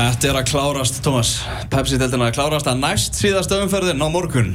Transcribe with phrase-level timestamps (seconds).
[0.00, 1.30] Þetta er að klárast, Tómas.
[1.68, 4.54] Pepsi-deltina er að klárast að næst síðasta umferðin á morgun.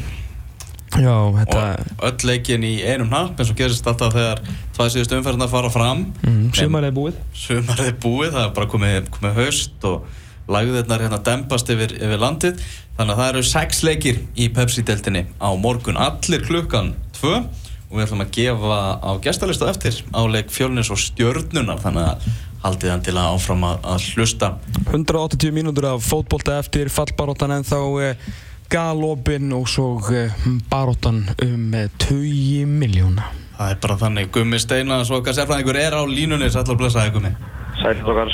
[0.95, 1.65] Já, þetta...
[1.99, 4.41] Og öll leikin í einum hnapp, eins og gerist alltaf þegar
[4.73, 6.01] tvað síðustu umferðina fara fram.
[6.25, 7.19] Mm, Sumarið er búið.
[7.37, 10.23] Sumarið er búið, það er bara komið, komið haust og
[10.55, 12.65] lagðirnar hérna dempast yfir, yfir landið.
[12.97, 16.01] Þannig að það eru sex leikir í Pepsi-deltinni á morgun.
[16.07, 20.97] Allir klukkan tvö og við ætlum að gefa á gestalistu eftir á leik fjölnins og
[21.05, 21.85] stjörnunar.
[21.85, 22.29] Þannig að
[22.65, 24.51] haldið hann til að áfram að, að hlusta.
[24.89, 28.27] 180 mínútur af fótbolta eftir fallbaróttan en þá eh,
[28.73, 30.33] galopin og svo eh,
[30.71, 35.95] baróttan um eh, 20 miljóna Það er bara þannig, Gummi Steina svo okkar sérfræðingur er
[35.95, 36.49] á línunni.
[36.51, 37.31] Sætla að blessa þig Gummi.
[37.79, 38.33] Sætla okkar.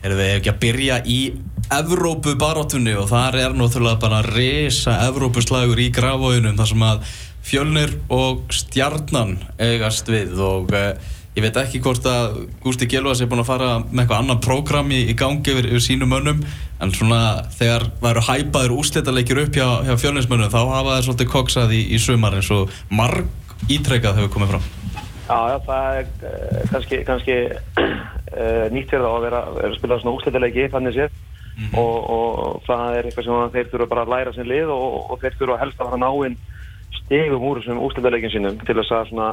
[0.00, 1.16] Erum við ekki að byrja í
[1.74, 7.10] Evrópu baróttunni og þar er náttúrulega bara resa Evrópuslagur í grafóðunum þar sem að
[7.50, 10.38] fjölnir og stjarnan eigast við.
[10.38, 14.18] Og uh, Ég veit ekki hvort að Gústi Gjelvas er búinn að fara með eitthvað
[14.18, 16.42] annan prógram í, í gangi yfir, yfir sínum mönnum
[16.84, 17.20] en svona
[17.54, 21.78] þegar það eru hæpaður úslítalegir upp hjá, hjá fjölninsmönnum þá hafa það svolítið koksað í,
[21.96, 24.66] í sumar eins og marg ítrekkað hefur komið fram.
[25.30, 29.98] Já, já, það er uh, kannski, kannski uh, nýtt fyrir þá að vera, að spila
[30.02, 31.78] svona úslítalegi fannir sér mm -hmm.
[31.80, 35.24] og, og það er eitthvað sem þeir þurfa bara að læra sin lið og, og
[35.24, 36.36] þeir þurfa helst að fara náinn
[37.00, 39.30] stegum úr þessum úslítalegin sínum til þess að svona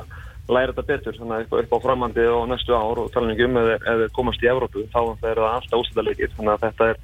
[0.47, 3.81] læra þetta betur þannig að upp á framhandi og næstu ár og tala um ef
[3.85, 6.99] þeir komast í Evrópu þá er það alltaf ústæðarleikir þannig að þetta er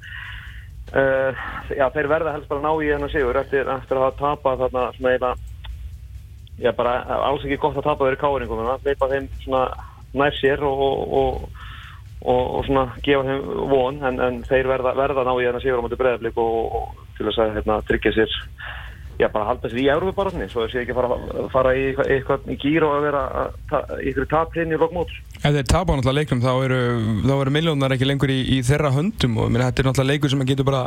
[1.00, 1.42] uh,
[1.76, 5.12] já, þeir verða helst bara ná í hennar sigur eftir, eftir að tapað þarna svona
[5.12, 5.34] eiginlega
[6.62, 6.94] já bara
[7.28, 9.62] alls ekki gott að tapa þeirri káringum þannig að leipa þeim svona
[10.14, 10.82] nær sér og,
[11.18, 11.64] og,
[12.22, 15.82] og, og svona gefa þeim von en, en þeir verða, verða ná í hennar sigur
[15.82, 18.38] á mjög breðaflik og til þess að hérna, tryggja sér
[19.18, 21.18] já, bara halda sér í Európa-barotni svo þess að ég ekki fara,
[21.52, 23.24] fara í eitthvað í gýr og að vera
[24.00, 25.12] í ykkur taplinni í lokmót.
[25.40, 26.80] Ef þeir tapa náttúrulega leiknum þá eru,
[27.36, 30.46] eru miljónar ekki lengur í, í þeirra höndum og minna, þetta er náttúrulega leikur sem
[30.48, 30.86] getur bara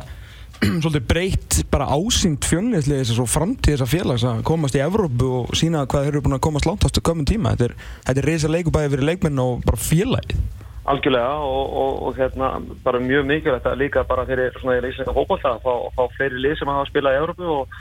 [0.82, 5.28] svolítið breytt bara ásýnd fjölniðslega þess að framtíð þess að félags að komast í Evrópu
[5.42, 7.54] og sína hvað þeir eru búin að komast langt ástu komum tíma.
[7.54, 7.76] Þetta er,
[8.08, 10.40] þetta er reysa leiku bæði fyrir leikmenn og bara félagið.
[10.88, 12.50] Algjörlega og, og, og hérna
[12.86, 16.44] bara mjög mikilvægt að líka bara fyrir svona í leyslega hópað það að fá fleiri
[16.46, 17.80] lið sem hafa spilað í Evrópu og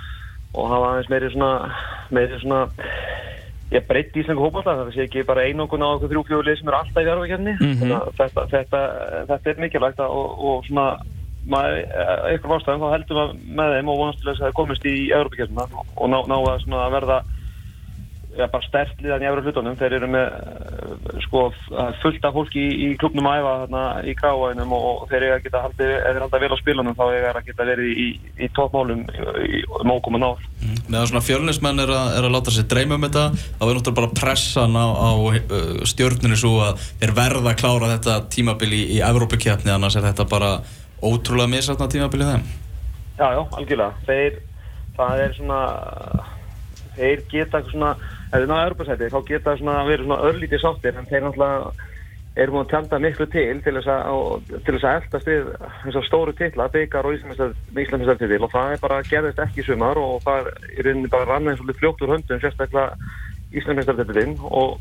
[0.54, 1.50] og hafa aðeins meiri svona,
[2.14, 2.62] meiri svona
[3.74, 7.02] ég breytti íslengu hópallað það sé ekki bara einokun á okkur þrjú-fjóðlið sem eru alltaf
[7.02, 8.10] í verðvækjarni mm -hmm.
[8.20, 8.82] þetta, þetta,
[9.30, 10.86] þetta er mikilvægt og, og svona
[11.50, 11.80] maður,
[12.30, 14.96] eitthvað ástæðum þá heldur maður með þeim og vonast til þess að það komist í
[15.18, 16.36] Európa-kjörnuna og ná, ná
[16.84, 17.18] að verða
[18.36, 20.65] ja, bara stert liðan í efra hlutunum þeir eru með eh,
[21.26, 21.42] sko,
[22.02, 25.62] fullt af fólki í, í klubnum æfa þarna í gráðaðinum og þeir eru að geta
[25.64, 28.06] haldið, þeir halda vel á spilunum þá er það að geta verið í,
[28.40, 29.04] í tópmálum
[29.46, 30.80] í mókum og náð mm.
[30.86, 34.14] Meðan svona fjölnismenn er er að láta sér dreyma um þetta þá er náttúrulega bara
[34.20, 35.10] pressan á, á
[35.92, 40.28] stjórnunu svo að þeir verða að klára þetta tímabili í, í Evrópakjapni annars er þetta
[40.30, 40.52] bara
[41.02, 42.46] ótrúlega misatna tímabili þeim.
[43.16, 43.92] Já, já, algjörlega.
[44.06, 44.40] Þeir,
[44.96, 45.60] það er svona
[46.96, 47.94] þeir geta svona
[48.36, 51.92] ef þið náðu Europasæti þá geta það verið svona örlítið sáttir en þeir náttúrulega
[52.36, 55.46] eru múin að tjanda miklu til til þess að, til þess að eldast við
[55.84, 60.20] þess að stóru tilla, byggar og Íslandsmjöstartitil og það er bara gerðist ekki sumar og
[60.26, 62.92] það er rauninni bara rann eins og fljókt úr höndum sérstaklega
[63.56, 64.76] Íslandsmjöstartitilinn og,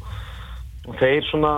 [0.90, 1.56] og þeir svona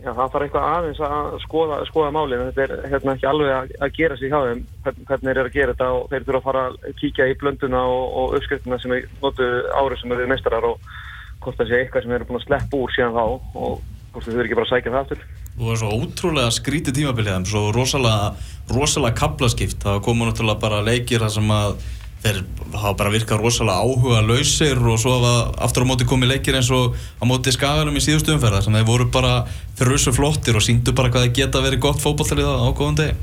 [0.00, 3.74] já, það þarf eitthvað aðeins að skoða, skoða málinn, þetta er hérna ekki alveg að,
[3.84, 4.62] að gera sig hjá þeim,
[5.08, 5.88] hvernig eru að gera þetta.
[5.96, 9.48] Og þeir þurfa að fara að kíkja í blönduna og, og uppskriftina sem er notu
[9.76, 10.92] árið sem eru mestarar og
[11.40, 13.78] hvort það sé eitthvað sem eru búin að sleppa úr síðan þá og
[14.10, 15.22] hvort þau þurfi ekki bara að sækja það aftur.
[15.50, 18.28] Og það er svo ótrúlega skrítið tímabilið svo rosalega,
[18.70, 21.80] rosalega kaplaskipt það komu náttúrulega bara leikir þar sem að
[22.20, 22.40] þeir
[22.76, 25.34] hafa bara virkað rosalega áhuga lausir og svo hafa
[25.64, 28.88] aftur á móti komið leikir eins og á móti skaganum í síðustu umferðar sem þeir
[28.88, 29.46] voru bara
[29.78, 33.16] þeir svo flottir og síndu bara hvað það geta verið gott fókbaltalið á góðan degi.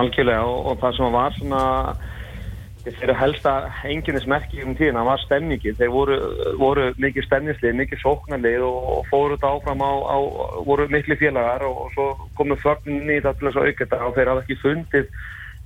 [0.00, 1.62] Algjörlega og, og það sem var svona
[2.84, 3.52] þeirra helsta
[3.84, 6.16] enginnismerki um tíðina var stemningi, þeir voru,
[6.60, 10.16] voru mikið stemningslið, mikið sóknarlið og, fóru þetta áfram á, á
[10.64, 12.06] voru miklu félagar og, og svo
[12.38, 15.12] komu fögnin í þetta til þess að auka þetta og þeir hafði ekki fundið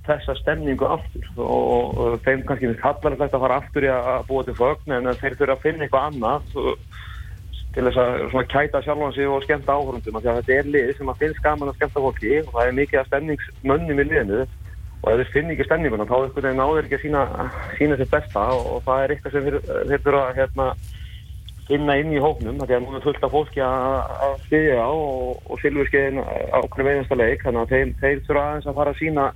[0.05, 1.29] þessa stemningu aftur.
[1.39, 1.63] Og,
[2.03, 5.39] og þeim kannski kallar þetta að fara aftur í að búa til fögn en þeir
[5.39, 6.51] þurfa að finna eitthvað annað
[7.75, 11.41] til þess að kæta sjálfan sig og skemta áhörundum þetta er lið sem að finnst
[11.43, 14.45] gaman að skemta fólki og það er mikið að stemningsmönnum í liðinu
[15.05, 17.23] og ef þeir finn ekki stemminguna þá er einhvern veginn áður ekki að sína,
[17.77, 18.45] sína sér besta.
[18.55, 19.59] Og, og það er eitthvað sem þeir,
[20.01, 20.67] þurfa að hérna,
[21.67, 25.45] finna inn í hóknum því að nú er fullt af fólki að stiðja á og,
[25.45, 27.45] og Silvurskeiðin á okkur veinasta leik.
[27.45, 29.27] Þannig að þeir, þeir þurfa aðeins að fara að sína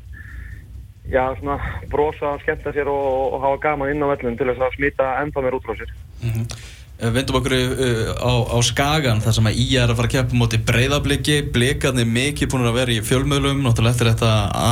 [1.10, 1.57] já svona
[1.89, 5.45] brosa, skemmta sér og, og hafa gaman inn á vellum til þess að smita ennþá
[5.45, 5.94] mér út frá sér.
[6.22, 6.79] Mm -hmm.
[7.00, 10.16] Við vindum okkur uh, á, á Skagan þar sem að Ía er að fara að
[10.18, 14.31] keppa móti breyðabliki blikarnir mikið búin að vera í fjölmöðlum náttúrulega eftir þetta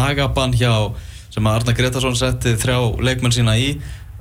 [0.10, 0.74] agabann hjá
[1.32, 3.70] sem að Arna Gretarsson setti þrjá leikmenn sína í.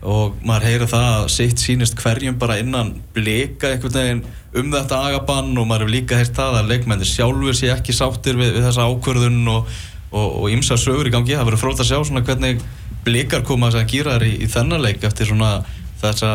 [0.06, 4.22] Og maður heyrir það að sitt sínist hverjum bara innan blika einhvern veginn
[4.54, 5.50] um þetta agabann.
[5.58, 8.86] Og maður hefur líka heyrt það að leikmennir sjálfur sé ekki sáttir við, við þessa
[8.86, 11.34] ákvörðun og ymsa sögur í gangi.
[11.34, 12.62] Það verður frólt að sjá svona hvernig
[13.06, 15.56] blikar koma að gýra þær í, í þennan leik eftir svona
[15.98, 16.32] þessa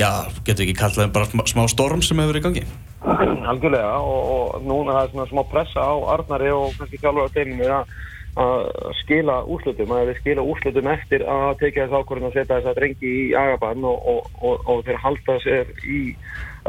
[0.00, 0.10] já,
[0.46, 2.64] getur ekki kallað bara smá storm sem hefur verið í gangi?
[3.50, 7.34] Algjörlega og, og núna það er svona smá pressa á Arnari og kannski sjálfur á
[7.34, 8.68] teiminu að
[9.00, 12.78] skila úrslutum, að við skila úrslutum eftir að tekja þess ákvörðin og setja þess að
[12.78, 14.06] drengi í agabann og,
[14.38, 15.98] og, og þeir halda sér í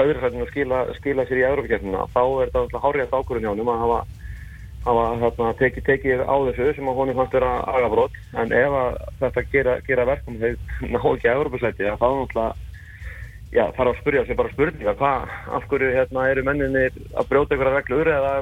[0.01, 3.86] öðrursætinu og skila, skila sér í Európa-kjörnuna þá er þetta hárið ákvörðin hjá hann að
[3.86, 4.01] hafa
[4.81, 8.78] hafa hérna, tekið teki á þessu sem að honum fannst vera agafrótt en ef
[9.22, 12.70] þetta gera, gera verkum þegar ná ekki að Európa-slæti þá náttúrulega
[13.51, 17.57] já, þarf að spyrja sér bara spurninga hvað, af hverju hérna, eru menninni að brjóta
[17.57, 18.33] ykkur að reglur eða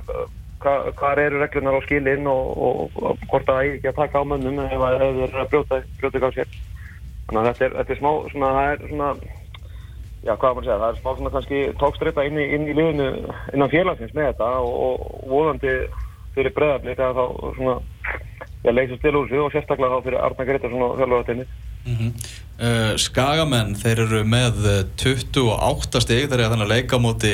[0.59, 3.99] hvað hva eru reglunar á skilinn og, og, og hvort að það er ekki að
[4.01, 6.55] taka á mönnum ef það er að brjóta, brjóta ykkur á sér
[7.29, 9.09] þannig að þetta er, þetta er smá svona, það er svona
[10.19, 13.09] já, hvað maður segja, það er smá svona kannski tókstrita inn í, inn í liðinu
[13.55, 15.75] innan félagsins með þetta og, og volandi
[16.35, 17.25] fyrir breðaflik að þá
[17.57, 17.75] svona,
[18.65, 21.47] já, leysast til úr sig og sérstaklega þá fyrir Arna Gretarsson og þjálfurartinni.
[21.89, 22.29] Mm -hmm.
[22.61, 24.61] uh, Skagamenn, þeir eru með
[25.01, 27.33] 28 stig, þeir eru þannig að leika múti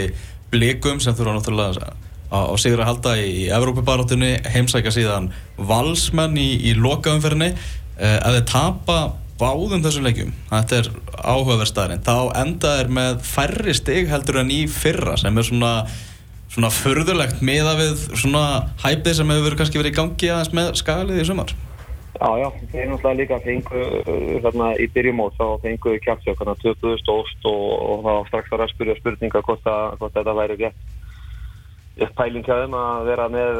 [0.51, 1.93] blikum sem þurfa náttúrulega
[2.31, 7.53] á sigur að halda í Evrópubarátunni, heimsækja síðan valsmenn í, í lokaumferðinni.
[7.99, 8.97] Uh, ef þeir tapa
[9.39, 10.89] báðum þessum leikjum, þetta er
[11.23, 15.71] áhugaverðstæðarinn, þá enda er með færri stig heldur en í fyrra sem er svona
[16.55, 18.43] svona förðulegt meða við svona
[18.83, 21.51] hæpið sem hefur kannski verið í gangi aðeins með skagalið í sumar?
[22.15, 27.47] Já, já, þeir náttúrulega líka fengu uh, þarna í byrjumót þá fengu kjapsjókana 2000 óst
[27.49, 30.93] og, og þá strax var að spyrja spurninga hvort, að, hvort þetta væri rétt
[31.95, 33.59] Ég pæling hjá þeim að vera með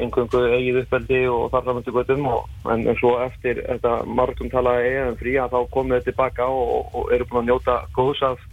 [0.00, 2.28] einhverjum uh, eigið uppveldi og þar fram til göttum
[2.72, 7.10] en svo eftir þetta margum talaði eigin frí að þá komum við tilbaka og, og
[7.16, 8.44] eru búin að njóta góðs af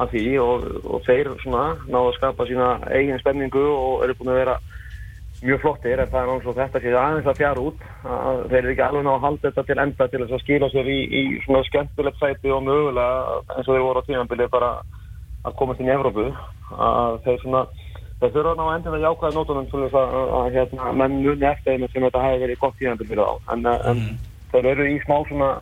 [0.00, 4.32] af því og, og þeir svona náðu að skapa sína eigin spenningu og eru búin
[4.32, 4.54] að vera
[5.42, 8.72] mjög flottir en það er náttúrulega þetta séð aðeins að fjara út að þeir eru
[8.72, 11.22] ekki alveg náðu að halda þetta til enda til þess að skila sér í, í
[11.44, 14.70] svona skemmtilegt sæti og mögulega eins og þeir voru á tímanbilið bara
[15.42, 16.28] að komast inn í Evrópu
[16.78, 17.64] að þeir svona
[18.22, 21.74] þeir þurfa ná að jákvæða nótunum til þess að, að, að hérna, menn muni eftir
[21.74, 23.86] þeim sem þetta hefur verið gott tímanbilið á en, mm.
[23.90, 24.02] en
[24.54, 25.52] þeir eru í smá svona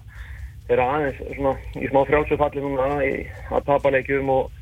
[0.69, 2.65] þeir eru aðeins svona, í smá frjálsufalli
[3.57, 4.60] að tapa leikjum og,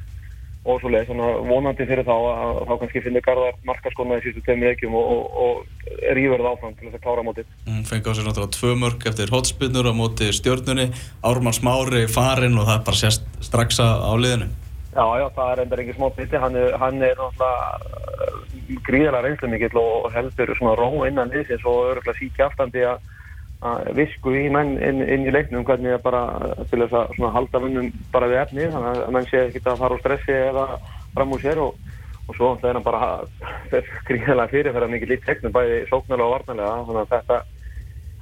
[0.64, 4.42] og svo leið, svona vonandi fyrir þá að þá kannski finnir Garðar markaskona í sístu
[4.44, 7.50] tveim leikjum og, og, og rýfur það áfram til þess að klára mótið.
[7.68, 10.88] Mm, Fengi á sér náttúrulega tvö mörg eftir hotspinnur á móti stjórnunni,
[11.24, 14.50] Ármann Smári farinn og það er bara sérst strax á liðinu.
[14.98, 17.98] Já, já, það er endar ekki smá biti, hann hann er náttúrulega
[18.88, 22.98] gríðarlega reynslega mikill og heldur svona ró innan liðsins og öruglega síkja aftandi að
[23.96, 26.22] visku í menn inn, inn í leiknum hvernig það bara
[26.70, 29.96] til þess að halda munnum bara við efni þannig að menn sé ekki að fara
[29.96, 30.66] úr stressi eða
[31.16, 31.80] fram úr sér og,
[32.28, 33.08] og svo það er bara
[34.08, 37.40] gríðilega fyrirferða mikið lít leiknum bæði sóknarlega og varnarlega þannig að þetta,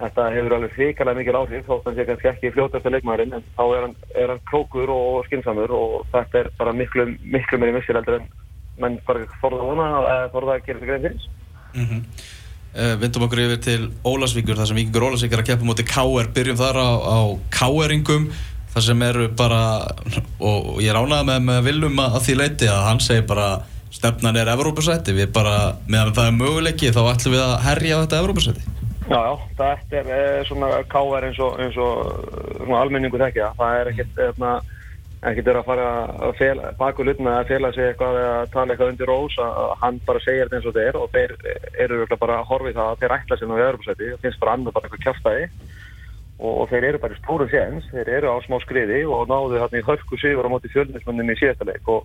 [0.00, 3.46] þetta hefur alveg fríkarlega mikið áhrif þótt hann sé kannski ekki fljótast að leikmaðurinn en
[3.58, 7.76] þá er hann, er hann klókur og skinsamur og þetta er bara miklu, miklu meiri
[7.76, 8.32] missir heldur en
[8.80, 11.30] menn bara þorða að vona eða þorða að gera þessi grein fyrir.
[11.76, 12.44] Uh,
[13.00, 16.28] vindum okkur yfir til Ólasvíkur þar sem Víkingur Ólasvík er að keppa mútið K.R.
[16.36, 17.18] Byrjum þar á, á
[17.54, 18.28] K.R.ingum
[18.74, 19.62] þar sem eru bara
[20.36, 23.48] og, ég ánað með, með Vilum að því leiti að hann segir bara
[23.96, 28.20] stefnan er Evrópasæti, við bara meðan það er möguleiki þá ætlum við að herja þetta
[28.20, 28.72] Evrópasæti.
[29.06, 31.28] Já, já, þetta er, er svona K.R.
[31.30, 31.40] eins
[31.80, 32.00] og,
[32.66, 34.24] og almenningu þekkja, það er ekkert
[35.24, 35.86] ekkert er að fara
[36.26, 40.00] að fela, baku lutna að fela sig eitthvað eða tala eitthvað undir rós að hann
[40.06, 41.32] bara segir þetta eins og þetta er og þeir
[41.86, 44.56] eru bara að horfi það að þeir ætla sér ná í öðrupsæti það finnst bara
[44.56, 45.48] annað bara eitthvað kjáftæði
[46.36, 49.62] og, og þeir eru bara í stóru séns þeir eru á smá skriði og náðu
[49.64, 52.04] hann í hörku sigur á móti fjölnismöndinni í síðastaleg og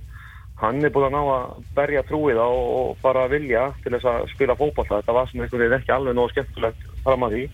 [0.62, 4.28] hann er búin að ná að berja trúið á og bara vilja til þess að
[4.36, 7.46] spila fókballa þetta var sem eitthvað ekki alveg nógu skemmtilegt fram að því.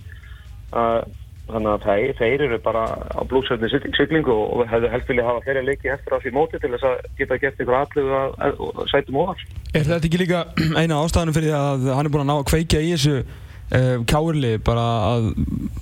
[0.76, 1.02] Uh,
[1.48, 5.64] þannig að þeir, þeir eru bara á blúsöfni syklingu og hefðu helst vilja hafa þeirra
[5.68, 8.62] leiki eftir á því móti til þess að geta gert ykkur allu að
[8.92, 9.44] sætum ofar.
[9.72, 10.44] Er þetta ekki líka
[10.82, 14.54] eina ástæðanum fyrir að hann er búin að ná að kveikja í þessu uh, káurli
[14.68, 15.32] bara að,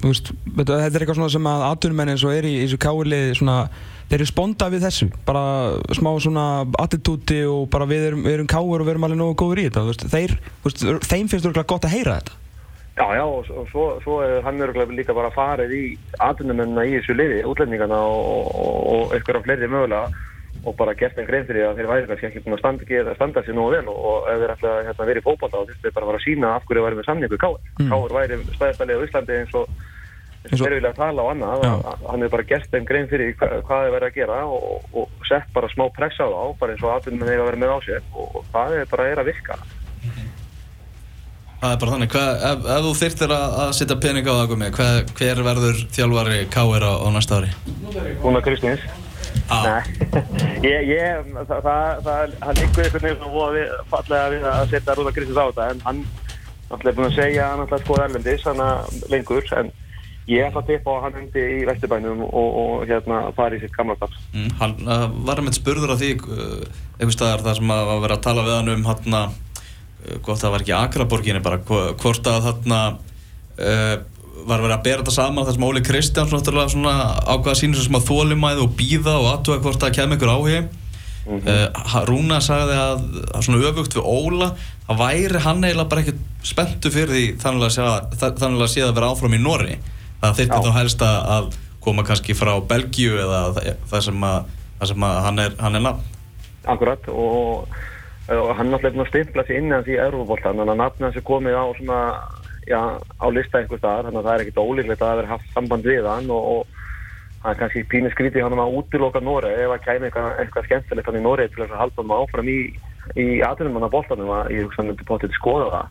[0.05, 3.59] veist, þetta er eitthvað svona sem að atvinnumenn eins og er í þessu káurli svona,
[4.05, 5.43] þeir eru sponda við þessu, bara
[5.97, 6.47] smá svona
[6.85, 9.87] attitúti og bara við erum, erum káur og við erum alveg nógu góður í þetta,
[9.89, 12.41] veist, þeir, veist, þeim finnst þú gott að heyra þetta.
[12.95, 15.81] Já, já, og, og svo, svo er hann öruglega líka bara farið í
[16.23, 20.05] atvinnumennina í þessu liði, útlendingana og, og, og eitthvað af fleiri mögulega
[20.65, 23.43] og bara gert einn grein fyrir að þeir væri kannski ekki búin að standa, standa
[23.43, 25.83] sér nógu vel og, og ef þeir ætla að hérna, vera í fókbalta þá þurftu
[25.83, 27.59] þeir bara að fara að sína af hverju þeir væri með samningu Káur.
[27.81, 27.91] Mm.
[27.91, 29.75] Káur væri stæðstælið á Íslandi eins og
[30.45, 33.31] og þeir vilja tala á annað að- að hann hefur bara gert þeim grein fyrir
[33.35, 36.71] hva, hvað þeir verið að gera og, og sett bara smá press á þá bara
[36.75, 39.21] eins og atvinnum þeir að vera með á sér og, og það er bara er
[39.23, 39.57] að virka.
[41.65, 44.49] Það er bara þannig, hvað, ef, ef þú þyrftir að, að setja pening á það
[44.51, 46.83] Gumi, hver, hver verður þjálfari K.R.
[46.85, 47.47] á, á næsta ári?
[48.21, 48.83] Rúna Kristins.
[49.49, 49.81] Ah.
[50.65, 54.95] Ég, ég, það, það, það, hann ykkur einhvern veginn voða við, fallega við að setja
[54.99, 57.83] Rúna Kristins á þetta en hann náttúrulega er búinn að segja að hann ætla að
[57.87, 58.61] skoða erlendis hann
[59.13, 59.71] lengur en
[60.29, 63.63] ég ætla að tippa á að hann hendi í Vesturbænum og, og hérna fari í
[63.65, 64.21] sitt gamla stafs.
[64.33, 66.61] Mm, hann uh, var með spurður af því uh,
[66.99, 69.27] einhvers staðar þar sem að verið að tala við hann um hann uh,
[70.25, 73.95] hvort það var ekki Akraborginni bara hvo- hvort að þarna uh,
[74.45, 76.95] var verið að bera þetta saman þar sem Óli Kristjáns náttúrulega svona
[77.33, 80.59] ákvaða sínur sem að þólimæði og býða og aðtuga hvort það kemur ykkur áhugi.
[81.25, 82.99] Uh, Rúna sagði að,
[83.33, 84.51] að svona öfugt við Óla
[84.85, 88.03] að væri hann eiginlega bara ekkert spenntu fyrir því þannig að sé að,
[88.99, 89.79] vera áfram í Norri
[90.21, 90.65] það þyrfti Já.
[90.67, 91.47] þá helst að
[91.81, 93.39] koma kannski frá Belgíu eða
[93.89, 96.05] það sem að, það sem að hann er, hann er nafn.
[96.75, 97.73] Akkurat og,
[98.33, 101.05] og hann náttúrulega er búinn að stimpla sér inn hans í Európa-boltan þannig að nafnið
[101.05, 101.99] hans er komið á svona
[102.65, 102.79] já,
[103.21, 105.85] á lista einhver staðar þannig að það er ekkert ólíklegt að það verið haft samband
[105.85, 106.61] við hann og, og
[107.43, 111.11] það er kannski pínu skrítið hann að útiloka Nóri ef það kæmi eitthvað, eitthvað skemmtilegt
[111.11, 112.59] hann í Nóri til þess að halda hann áfram í,
[113.13, 115.87] í aðunum hann á boltanum að ég hugsa hann myndi potið skoða það.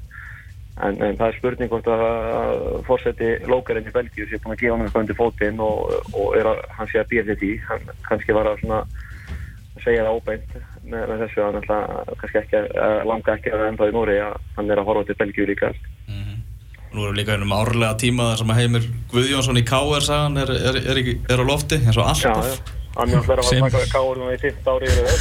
[0.75, 2.01] En, en það er spurning hvort að,
[2.35, 2.55] að
[2.89, 5.77] fórseti lókarinn í Belgíu sé búin að gefa hann eitthvað undir fótinn og,
[6.19, 7.07] og er að, hann sé að
[8.51, 10.51] hann að segja það óbeint
[10.85, 11.59] með, með þessu að
[12.21, 15.19] kannski ekki að langa ekki að enda í Nóri að hann er að horfa til
[15.23, 15.73] Belgíu líka.
[16.95, 20.05] Nú erum við líka einum árlega tíma þar sem að Heimir Guðjónsson í K.R.
[20.07, 22.35] sagan er, er, er, er, er á lofti eins og Já,
[22.95, 25.19] alltaf já, hann er að Sem- taka káur núna í 15 ári yfir það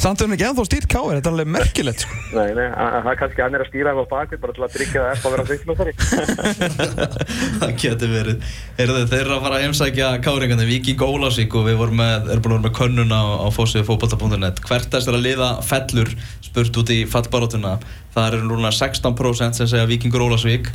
[0.00, 2.12] Samt er hann ekki ennþá stýrt káir, þetta er alveg merkilegt sko.
[2.36, 4.64] Nei, nei, að- að það er kannski hann er að stýra eitthvað bakið bara til
[4.66, 5.92] að tryggja það eftir að vera sviklumstari
[7.60, 8.44] það getur verið.
[8.80, 12.44] Heyrðu, þeir eru að fara að heimsækja káringandi Viking Ólásvík og við vorum með, erum
[12.44, 16.12] búin að vera með könnun á, á fósiðfókbalta.net hvert þess að liða fellur
[16.44, 17.74] spurt út í fallbarótuna
[18.14, 20.70] það eru núna 16% sem segja Vikingur Ólásvík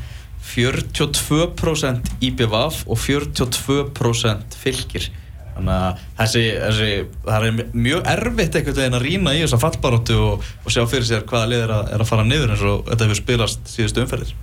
[0.46, 5.08] 42% IBVF og 42% fylgir
[5.56, 6.90] þannig að þessi, þessi
[7.26, 11.08] það er mjög erfitt einhvern veginn að rýna í þessa fallbaróttu og, og sjá fyrir
[11.08, 14.04] sér hvaða lið er að, er að fara niður eins og þetta hefur spilast síðustu
[14.04, 14.36] umferðir.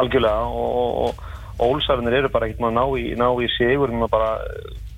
[0.00, 1.26] Algjörlega og, og, og
[1.60, 4.30] Ólsarnir eru bara ekkert maður ná í, í sigur maður bara,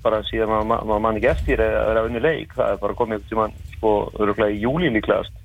[0.03, 2.53] bara síðan maður, maður, maður mann ekki eftir að vera unni leik.
[2.55, 3.93] Það er bara komið einhvern tímann sko,
[4.23, 5.41] öruglega í júli líklegast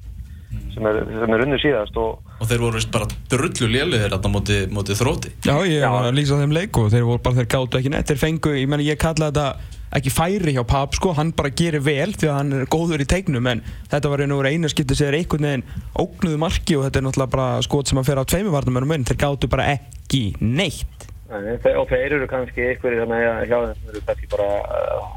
[0.74, 4.60] sem er, er unni síðast og og þeir voru veist bara drullu lélegir þarna móti,
[4.70, 7.80] móti þróti Já, ég var að lýsa þeim leik og þeir voru bara, þeir gátu
[7.80, 11.32] ekki neitt, þeir fengu, ég menna ég kalla þetta ekki færi hjá Pap sko, hann
[11.36, 14.48] bara gerir vel því að hann er góður í tegnum en þetta var einu og
[14.48, 15.66] einu skipti sem er einhvern veginn
[15.96, 19.06] ógnuðu marki og þetta er náttúrulega bara skot sem að fer á tveimu varnamennum inn,
[19.08, 21.08] þeir gátu bara ekki neitt.
[21.28, 24.50] Og þeir eru kannski einhverjir þannig að hjá þeim eru kannski bara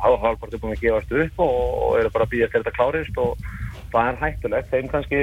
[0.04, 3.46] hálfpartu búin að gefast upp og, og eru bara að býja til þetta klárist og
[3.94, 4.72] það er hættulegt.
[4.72, 5.20] Þeim kannski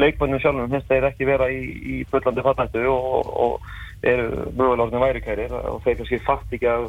[0.00, 5.04] leikmannum sjálfum finnst þeir ekki vera í, í fullandi fatnættu og, og eru mögulega orðin
[5.06, 6.88] værikærir og þeir kannski fatt ekki að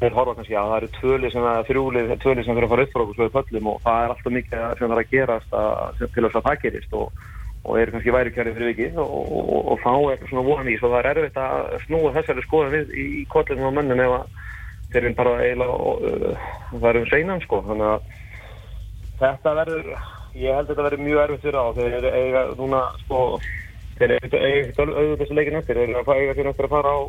[0.00, 2.86] þeir horfa kannski að það eru tvölið sem að þrjúlið, tvölið sem fyrir að fara
[2.86, 5.56] upp frá okkur svo í pöllum og það er alltaf mikið sem þarf að gerast
[5.60, 7.24] að, til þess að það gerist og
[7.64, 9.12] og eru kannski værikjari fyrir vikið og,
[9.72, 12.90] og, þá er svona von í svo það er erfitt að snúa þessari skoðan við
[13.00, 14.26] í, kollinu á mönnum ef að
[14.92, 18.12] þeir eru bara eiginlega uh, það er um seinan sko þannig að
[19.24, 19.90] þetta verður
[20.34, 23.20] ég held að þetta verður mjög erfitt fyrir á þeir eiga núna sko
[23.98, 27.00] þeir eiga auðvitað þessu leikin eftir þeir eru að eiga fyrir eftir að fara á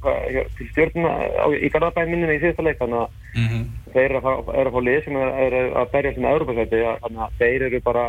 [0.00, 1.12] til stjórnuna
[1.60, 3.64] í Garðabæn minnum í síðasta leik þannig að mm -hmm.
[3.92, 7.66] þeir eru að, fá, fá lið sem er að berja sem Europasæti þannig að þeir
[7.68, 8.04] eru bara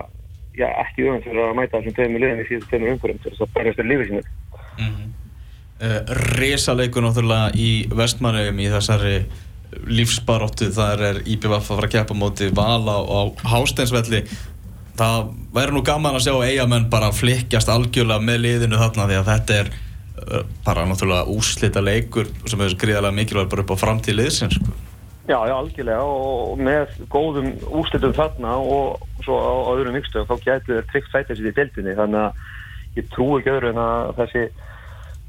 [0.55, 3.53] já, ekki öðvönd fyrir að mæta þessum tveimur liðin í síðustu tveimur til þess að
[3.55, 4.23] berjast til lífið sínu.
[4.79, 5.07] mm -hmm.
[5.85, 6.01] uh,
[6.39, 9.15] Resaleikur náttúrulega í vestmannum í þessari
[9.87, 14.25] lífsbaróttu þar er IBVF að fara að keppa móti vala á, Hásteinsvelli
[14.99, 19.31] það væri nú gaman að sjá eigamenn bara flikkjast algjörlega með liðinu þarna því að
[19.31, 19.73] þetta er
[20.65, 24.73] bara náttúrulega úslita leikur sem er gríðarlega mikilvæg bara upp á framtíð liðsins sko.
[25.29, 30.45] Já, já, algjörlega og með góðum úrslitum þarna og svo á, á öðrum vikstöðum þá
[30.47, 34.11] gætu þeir tryggt sætið sér í deltinni þannig að ég trú ekki öðru en að
[34.19, 34.43] þessi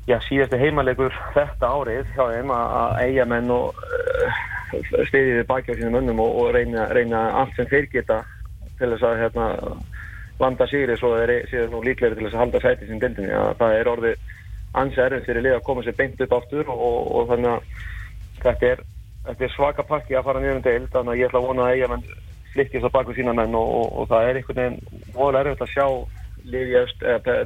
[0.08, 4.40] já, síðasti heimalegur þetta árið hjá þeim að, að eigamenn og uh,
[5.08, 8.22] stiðið við baki á sínum önnum og, og reyna, reyna allt sem þeir geta
[8.78, 9.48] til þess að hérna,
[10.42, 13.52] landa sigri svo þeir séu nú líklegri til þess að halda sætið sín deltinni að
[13.60, 14.32] það er orðið
[14.82, 17.62] ansi erfið fyrir lið að koma sér beint upp aftur og, og, þannig að
[18.42, 18.84] þetta er
[19.26, 21.66] þetta er svaka pakki að fara niður um deild þannig að ég ætla að vona
[21.66, 22.06] að eiga menn
[22.52, 25.86] flyttist á baku sína menn og, og, það er einhvern veginn voðalega erfitt að sjá
[26.52, 26.80] liði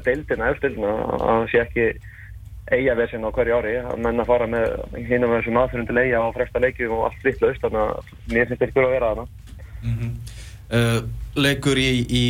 [0.07, 1.89] deildina, að það sé ekki
[2.73, 3.75] eiga vesinn á hverju ári.
[3.83, 7.05] Að menn að fara með hinum með þessum aðfyrir til eiga á fresta leikjum og
[7.09, 9.27] allt vittlaust þannig að mér finnst þetta ekki að vera þarna.
[9.83, 10.11] Mm -hmm.
[10.79, 11.01] uh,
[11.37, 12.25] Leikur í, í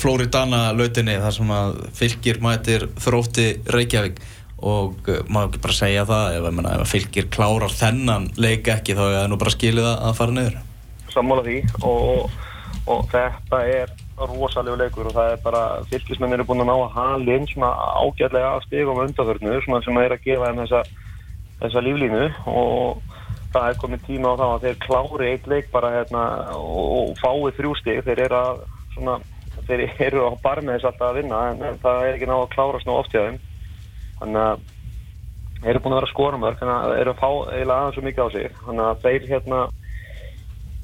[0.00, 4.20] Flóridana lautinni þar sem að fylgir mætir þrótti Reykjavík.
[4.58, 8.98] Og uh, maður ekki bara segja það ef, menna, ef fylgir klárar þennan leik ekki
[8.98, 10.60] þá er það nú bara skilið að fara niður.
[11.14, 12.30] Sammála því og,
[12.86, 16.96] og þetta er rosalega leikur og það er bara fylgismenn eru búin að ná að
[16.96, 17.70] hala inn svona
[18.02, 20.82] ágætlega af stigum undanförnu svona sem er að gefa þeim þessa,
[21.62, 23.02] þessa líflínu og
[23.52, 26.24] það er komið tíma á það að þeir klári eitt leik bara hérna
[26.58, 28.02] og fái þrjú stig.
[28.06, 28.64] Þeir eru að
[28.96, 29.18] svona
[29.68, 33.00] þeir eru á barmiðis alltaf að vinna en það er ekki ná að klára svona
[33.02, 33.38] oft hjá þeim.
[34.18, 34.66] Þannig að
[35.58, 38.06] þeir eru búin að vera skoramörk þannig að þeir eru að fá eiginlega aðeins svo
[38.08, 38.60] mikið á sig.
[38.66, 39.62] Þannig að þeir hérna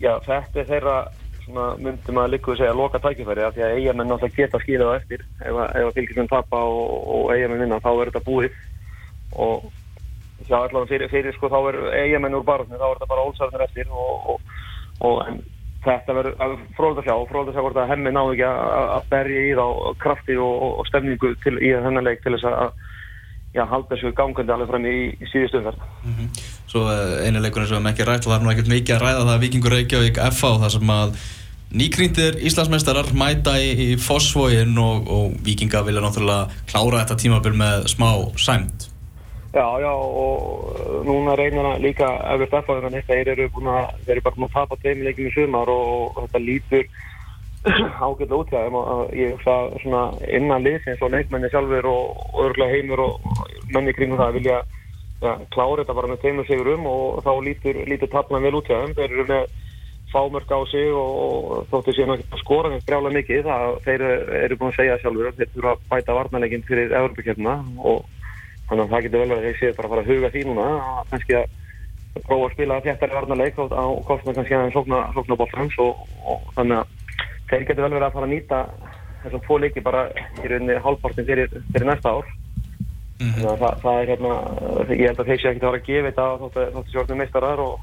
[0.04, 0.96] já þetta er þeirra
[1.44, 4.60] svona myndum að líka að segja að loka tækifæri af því að eigamenn náttúrulega geta
[4.62, 5.24] skilja það eftir.
[5.44, 8.60] Ef að fylgjum tapa og, og eigamenn vinna þá er þetta búið.
[9.44, 9.66] Og
[10.48, 13.66] já allavega fyrir, fyrir sko þá er eigamenn úr barðinu þá er þetta bara ólsarðinir
[13.66, 14.56] eftir og, og,
[15.08, 15.22] og
[15.84, 19.44] þetta verður fróðið að sjá fróðið að sjá hvort að hemmi ná ekki að berja
[19.44, 19.66] í þá
[20.02, 22.84] krafti og stemningu til, í þennan leik til þess að
[23.54, 24.98] já, halda þessu gangandi alveg fram í,
[25.30, 25.88] síðustu umferð.
[26.04, 26.53] Mm -hmm.
[26.74, 29.02] Svo eh, einu leikurinn sem við ekki rætt og það er nú ekkert mikið að
[29.04, 31.12] ræða það Vikingur Reykjavík og það sem að
[31.78, 37.86] nýkrýndir Íslandsmeistarar mæta í, í Fossvógin og, og Vikinga vilja náttúrulega klára þetta tímabil með
[37.94, 38.10] smá
[38.42, 38.88] sæmt
[39.54, 44.34] Já, já og núna reynar líka eftir FA en þeir eru búin að eru bara
[44.34, 46.88] búin að tapa tveimileikum í sumar og, þetta lítur
[48.02, 53.36] ágætlega út og ég hugsa svona innan liðsins og leikmenni sjálfur og örgulega heimur og
[53.70, 54.64] menni kring það vilja
[55.24, 58.68] ja, klára þetta bara með teimur sigur um og þá lítur, lítur taplan vel út
[58.70, 58.96] hjá þeim.
[58.98, 59.46] Þeir eru með
[60.14, 64.04] fámörk á sig og, og þóttu síðan að skora þeim brjálega mikið það þeir
[64.44, 68.04] eru búin að segja sjálfur þeir þurfa að bæta varnarleikin fyrir Evropakefna og
[68.68, 70.44] þannig að það getur vel verið að þeir séu bara að fara að huga því
[70.48, 75.38] núna að kannski að prófa að spila þéttari varnarleik á kostna kannski að sókna, sókna
[75.40, 77.18] bóllans og, og þannig að
[77.50, 78.62] þeir getur vel verið að fara að nýta
[79.24, 82.30] þessum tvo leiki bara í rauninni hálfpartin fyrir, fyrir næsta ár
[83.20, 83.34] mm -hmm.
[83.34, 84.32] þannig að það, það er hérna
[84.94, 87.74] ég held að þeir sé ekki að vera að gefa þetta þóttu sjórnum meistarar og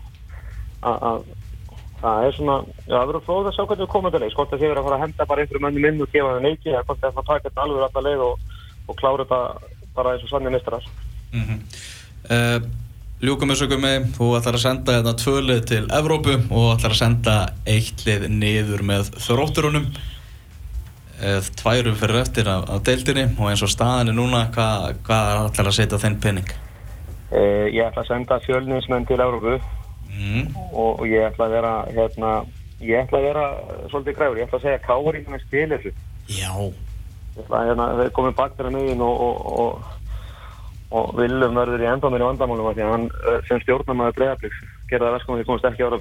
[0.82, 1.24] að
[2.02, 4.52] það er svona já, það verður fróð að sjá hvernig við komum þetta leik hvort
[4.52, 6.70] það sé verið að fara að henda bara einhverjum önnum inn og gefa það leiki
[6.72, 8.46] eða hvort það er að taka þetta alveg alltaf leið og,
[8.88, 9.41] og klára þetta
[9.96, 10.88] bara eins og sannir meistarar
[11.32, 11.60] mm -hmm.
[12.36, 12.60] uh,
[13.22, 17.02] Ljúkum þessu með, þú ætlar að senda þetta hérna tvölið til Evrópu og ætlar að
[17.04, 17.36] senda
[17.70, 19.86] eitt lið niður með þrótturunum
[21.60, 25.77] tværum fyrir eftir af, af deildinni og eins og staðinni núna hvað hva ætlar að
[25.77, 26.49] setja þenn penning?
[27.31, 29.60] Uh, ég ætla að senda fjölninsmenn til Evrópu.
[30.12, 30.49] Mm.
[30.73, 32.31] og, og ég ætla að vera hérna,
[32.84, 33.45] ég ætla að vera
[33.89, 35.93] svolítið græður, ég ætla að segja káður í þannig spil þessu.
[36.27, 36.51] Já.
[37.31, 39.25] Ég ætla að hérna, þeir komið bakt þeirra megin og,
[39.65, 39.89] og
[40.91, 43.05] og Viljum verður í endaminu vandamálum að því að hann
[43.47, 44.57] sem stjórnarmæður bregðarblíks
[44.89, 45.99] gerða verðskum að því komast ekki ára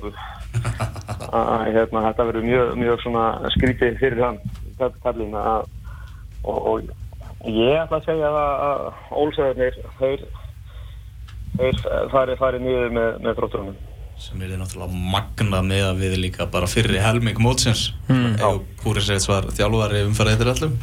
[1.40, 3.04] að hérna, þetta verður mjög, mjög
[3.54, 4.40] skrítið fyrir hann
[5.04, 5.68] kallin að
[6.44, 10.26] og, og ég ætla að segja að ólsæðarnir þeir,
[11.58, 11.80] þeir
[12.12, 13.78] fari, fari nýður með, með þrótturunum
[14.20, 17.86] sem er náttúrulega magna með að við líka bara fyrir helming mótsins.
[18.10, 18.34] Mm.
[18.34, 18.50] eða
[18.82, 20.74] Púri Seits var þjálfari umfærið eftir allum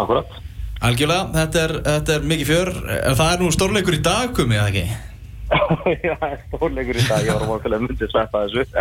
[0.00, 0.38] Akkurat.
[0.82, 4.58] Algjörlega, þetta er, þetta er mikið fjör, en það er nú stórleikur í dag, komið
[4.58, 5.11] það ekki?
[6.08, 6.16] Já,
[6.48, 8.62] stórleikur í dag, ég var mótilega að myndi sleppa þessu.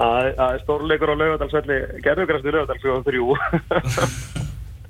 [0.00, 3.26] Það er stórleikur á laugadalsvelli, gerðugræstu laugadalsvelli á þrjú.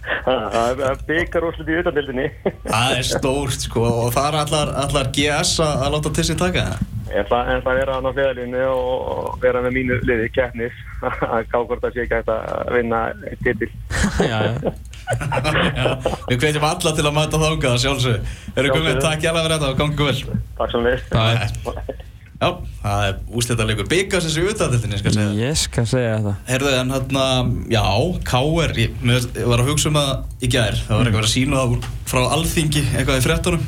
[0.00, 2.26] Það er byggar úrslit í utandildinni.
[2.64, 6.66] Það er stórt sko og það er allar, allar GS að láta til sig taka
[6.70, 6.84] það.
[7.10, 10.76] Ég ætla að vera á fjöðalínu og vera með mínu liði keppnis
[11.34, 13.72] að ká hvort það sé ekki hægt að vinna eitt titil.
[14.30, 14.76] Já, já.
[15.10, 15.86] já,
[16.28, 18.30] við hvetjum alla til að mæta þánga sjálfsög.
[18.54, 20.38] Erum komið, takk hjálpa fyrir þetta og gangið vel.
[20.60, 22.06] Takk svo mjög.
[22.40, 25.32] Já, það er úslítarleikur byggast þessu utandildinni, skal segja.
[25.36, 26.30] Ég skal segja þetta.
[26.48, 27.24] Herðu, en hérna,
[27.68, 27.82] já,
[28.30, 28.72] K.R.
[28.80, 30.78] Ég, ég var að hugsa um það í gær.
[30.86, 33.66] Það var eitthvað að sína það frá alþingi, eitthvað í frettunum.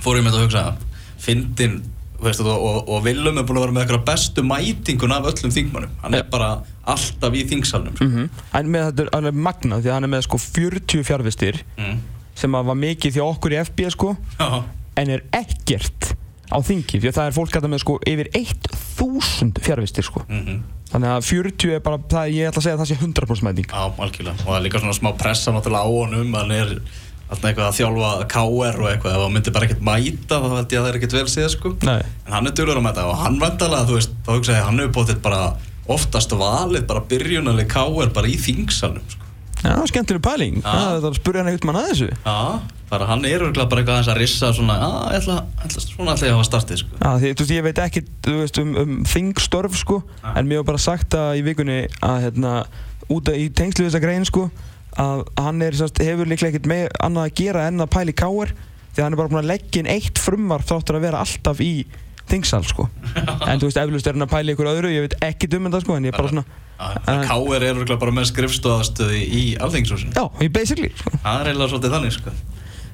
[0.00, 0.62] Fór ég með þetta að hugsa,
[1.20, 1.74] fyndin,
[2.24, 5.52] veist þú, og, og Willum er búin að vera með eitthvað bestu mætingun af öllum
[5.58, 5.92] þingmannum.
[6.00, 6.48] Hann er bara
[6.88, 8.00] alltaf í þingsalnum.
[8.00, 8.46] Mm -hmm.
[8.56, 12.00] En með þetta, hann er magnað, því hann er með sko 40 fjárvistir, mm.
[12.32, 14.14] sem var mikið því okkur í FB, sko,
[14.96, 16.14] en er ekkert
[16.50, 20.24] á þingi því að það er fólk að það með sko yfir 1000 fjárvistir sko
[20.26, 20.58] mm -hmm.
[20.92, 23.70] þannig að 40 er bara, það, ég ætla að segja að það sé 100% mæting
[23.70, 26.74] Já, algjörlega, og það er líka svona smá pressa náttúrulega á honum hann er,
[27.30, 30.72] alltaf eitthvað að þjálfa KR og eitthvað ef hann myndi bara ekkert mæta þá held
[30.72, 32.02] ég að það er ekkert vel síðan sko Nei.
[32.26, 34.68] en hann er dölur að mæta og hann vandalega þú veist, þá hugsa ég að
[34.68, 35.42] hann hefur bóttið bara
[35.90, 39.29] oftast valið bara byrjunarlega KR bara í þingsalum sko.
[39.60, 40.60] Já, skemmtileg pæling.
[40.64, 42.08] Það er að spurja hann eitthvað mann að þessu.
[42.24, 42.36] Já,
[42.90, 44.76] bara hann er örgulega bara eitthvað aðeins að rissa svona,
[45.12, 46.96] ég ætla, ætla, svona ætla ég að hafa startið sko.
[46.96, 50.30] Já, því, þú veist, ég veit ekki, þú veist, um, um þingstörf, sko, Já.
[50.32, 52.54] en mér var bara sagt að í vikunni að, hérna,
[53.10, 54.48] út af í tengslu þessa grein, sko,
[55.00, 58.20] að hann er, sérst, hefur líklega ekkert með annað að gera en að pæla í
[58.24, 58.54] káar,
[58.90, 61.60] því að hann er bara búin að leggja inn eitt frumvarp þáttur að vera alltaf
[61.62, 61.74] í
[62.30, 62.88] þingsal, sko.
[63.16, 65.66] en þú veist, eflust er hann að pæla í ykkur öðru, ég veit ekki um
[65.68, 66.44] þetta, sko, en ég er bara svona,
[66.80, 70.14] En- KR er örgulega bara með skrifstofastöði í alþingshúsinu.
[70.16, 71.10] já, ég basically, sko.
[71.24, 72.32] Það er eiginlega svolítið þannig sko.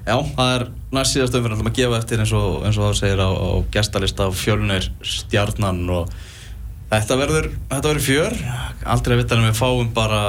[0.07, 3.23] Já, það er næst síðast umfyrir að gefa eftir eins og, eins og það segir
[3.23, 6.11] á, á gestalista á fjölnir stjarnan og
[6.93, 8.37] þetta verður, þetta verður fjör
[8.87, 10.21] aldrei að vita en við fáum bara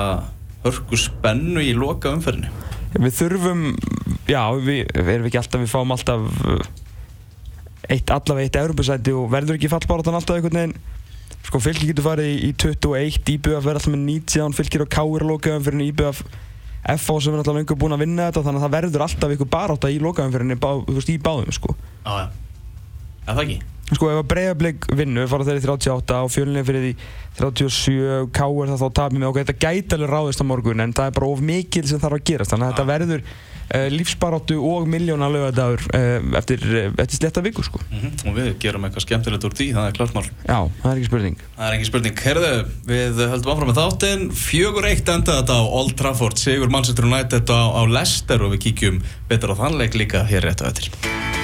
[0.66, 2.50] hörku spennu í loka umferðinni
[2.98, 3.62] Við þurfum,
[4.26, 6.22] já, við erum við ekki alltaf, við fáum alltaf
[7.94, 10.76] eitt, allavega eitt Európa-sæti og verður ekki fallbáratan alltaf einhvern veginn?
[11.48, 15.26] Sko fylgir getur farið í, í 21 IBF verður alltaf með 19 fylgir á Káir
[15.28, 16.26] lokaðum fyrir IBF
[16.88, 19.50] FH sem er alltaf lengur búin að vinna þetta þannig að það verður alltaf ykkur
[19.56, 21.76] barátta í lokaðum fyrir í báðum sko.
[22.04, 23.58] Já, já, það ekki?
[23.88, 26.94] Sko ef að Breiðablík vinnu fara þeir í 38 og fjölinni fyrir því
[27.40, 31.12] 37 Káir það þá tapir með okkur þetta gæti alveg ráðist á morgun en það
[31.12, 33.24] er bara of mikil sem þarf að gerast þannig að þetta verður
[33.68, 37.82] uh, lífsbaráttu og miljóna lögadagur uh, eftir, uh, eftir sletta viku sko.
[37.92, 40.26] Mm og við gerum eitthvað skemmtilegt úr því, það er klart mál.
[40.26, 41.38] Já, það er ekki spurning.
[41.56, 42.52] Það er ekki spurning, herðu,
[42.90, 44.28] við höldum áfram með þáttinn.
[44.42, 46.42] Fjögur eitt enda þetta á Old Trafford.
[46.42, 49.02] Sigur Manchester United á, á Leicester og við kíkjum
[49.32, 51.37] betur á þannleik líka hér rétt á eftir